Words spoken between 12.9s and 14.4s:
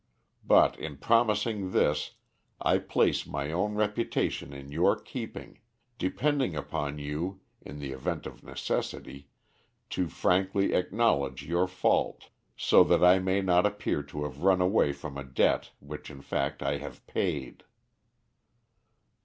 I may not appear to